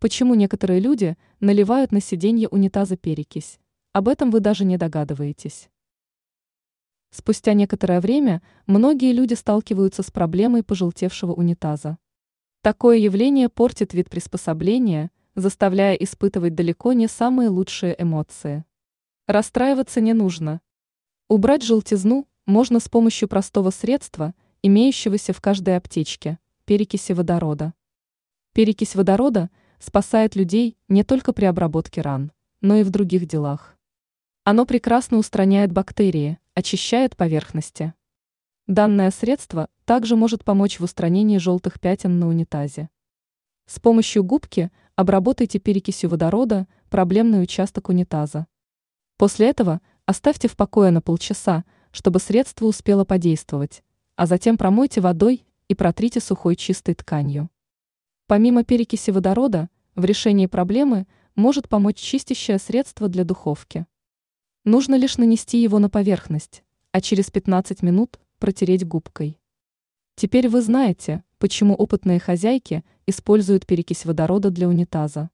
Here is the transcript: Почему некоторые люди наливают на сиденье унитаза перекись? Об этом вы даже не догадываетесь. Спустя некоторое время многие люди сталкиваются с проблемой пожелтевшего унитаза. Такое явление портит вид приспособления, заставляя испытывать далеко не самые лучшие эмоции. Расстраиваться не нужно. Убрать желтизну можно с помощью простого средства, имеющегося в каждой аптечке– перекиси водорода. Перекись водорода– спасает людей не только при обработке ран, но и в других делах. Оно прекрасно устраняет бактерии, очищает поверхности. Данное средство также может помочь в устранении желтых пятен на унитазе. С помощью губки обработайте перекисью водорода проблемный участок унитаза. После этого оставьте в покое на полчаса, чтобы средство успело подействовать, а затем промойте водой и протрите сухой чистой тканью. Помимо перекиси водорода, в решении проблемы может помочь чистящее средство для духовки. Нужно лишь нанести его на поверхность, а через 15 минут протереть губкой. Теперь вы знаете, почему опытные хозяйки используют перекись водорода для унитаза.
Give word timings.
Почему 0.00 0.34
некоторые 0.34 0.80
люди 0.80 1.18
наливают 1.40 1.92
на 1.92 2.00
сиденье 2.00 2.48
унитаза 2.48 2.96
перекись? 2.96 3.60
Об 3.92 4.08
этом 4.08 4.30
вы 4.30 4.40
даже 4.40 4.64
не 4.64 4.78
догадываетесь. 4.78 5.68
Спустя 7.10 7.52
некоторое 7.52 8.00
время 8.00 8.40
многие 8.66 9.12
люди 9.12 9.34
сталкиваются 9.34 10.02
с 10.02 10.10
проблемой 10.10 10.62
пожелтевшего 10.62 11.34
унитаза. 11.34 11.98
Такое 12.62 12.96
явление 12.96 13.50
портит 13.50 13.92
вид 13.92 14.08
приспособления, 14.08 15.10
заставляя 15.34 15.94
испытывать 15.96 16.54
далеко 16.54 16.94
не 16.94 17.06
самые 17.06 17.50
лучшие 17.50 17.94
эмоции. 18.02 18.64
Расстраиваться 19.26 20.00
не 20.00 20.14
нужно. 20.14 20.62
Убрать 21.28 21.62
желтизну 21.62 22.26
можно 22.46 22.80
с 22.80 22.88
помощью 22.88 23.28
простого 23.28 23.68
средства, 23.68 24.32
имеющегося 24.62 25.34
в 25.34 25.42
каждой 25.42 25.76
аптечке– 25.76 26.38
перекиси 26.64 27.12
водорода. 27.12 27.74
Перекись 28.54 28.94
водорода– 28.94 29.50
спасает 29.80 30.36
людей 30.36 30.76
не 30.86 31.02
только 31.02 31.32
при 31.32 31.46
обработке 31.46 32.02
ран, 32.02 32.30
но 32.60 32.76
и 32.76 32.84
в 32.84 32.90
других 32.90 33.26
делах. 33.26 33.76
Оно 34.44 34.66
прекрасно 34.66 35.16
устраняет 35.18 35.72
бактерии, 35.72 36.38
очищает 36.54 37.16
поверхности. 37.16 37.94
Данное 38.66 39.10
средство 39.10 39.68
также 39.84 40.14
может 40.14 40.44
помочь 40.44 40.78
в 40.78 40.84
устранении 40.84 41.38
желтых 41.38 41.80
пятен 41.80 42.18
на 42.20 42.28
унитазе. 42.28 42.88
С 43.66 43.80
помощью 43.80 44.22
губки 44.22 44.70
обработайте 44.94 45.58
перекисью 45.58 46.10
водорода 46.10 46.68
проблемный 46.88 47.42
участок 47.42 47.88
унитаза. 47.88 48.46
После 49.16 49.48
этого 49.48 49.80
оставьте 50.06 50.48
в 50.48 50.56
покое 50.56 50.90
на 50.90 51.00
полчаса, 51.00 51.64
чтобы 51.90 52.20
средство 52.20 52.66
успело 52.66 53.04
подействовать, 53.04 53.82
а 54.16 54.26
затем 54.26 54.56
промойте 54.56 55.00
водой 55.00 55.46
и 55.68 55.74
протрите 55.74 56.20
сухой 56.20 56.56
чистой 56.56 56.94
тканью. 56.94 57.48
Помимо 58.30 58.62
перекиси 58.62 59.10
водорода, 59.10 59.68
в 59.96 60.04
решении 60.04 60.46
проблемы 60.46 61.08
может 61.34 61.68
помочь 61.68 61.96
чистящее 61.96 62.60
средство 62.60 63.08
для 63.08 63.24
духовки. 63.24 63.88
Нужно 64.64 64.94
лишь 64.94 65.18
нанести 65.18 65.60
его 65.60 65.80
на 65.80 65.90
поверхность, 65.90 66.62
а 66.92 67.00
через 67.00 67.28
15 67.32 67.82
минут 67.82 68.20
протереть 68.38 68.86
губкой. 68.86 69.40
Теперь 70.14 70.48
вы 70.48 70.62
знаете, 70.62 71.24
почему 71.38 71.74
опытные 71.74 72.20
хозяйки 72.20 72.84
используют 73.04 73.66
перекись 73.66 74.04
водорода 74.04 74.50
для 74.50 74.68
унитаза. 74.68 75.30